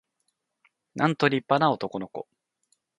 [0.95, 2.27] なんと立派な男の子